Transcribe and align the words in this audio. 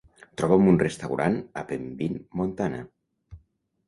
troba'm 0.41 0.69
un 0.69 0.77
restaurant 0.85 1.37
a 1.61 1.63
Pembine 1.71 2.21
Montana 2.41 2.81